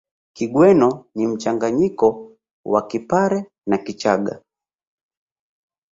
Kigweno 0.33 1.05
ni 1.15 1.27
mchanganyika 1.27 2.13
wa 2.65 2.87
Kipare 2.87 3.45
na 3.67 3.77
Kichaga 3.77 4.41